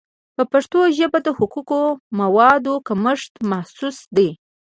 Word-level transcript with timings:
په 0.35 0.43
پښتو 0.51 0.79
ژبه 0.97 1.19
د 1.23 1.27
حقوقي 1.37 1.83
موادو 2.19 2.73
کمښت 2.87 3.33
محسوس 3.51 3.97
دی. 4.17 4.29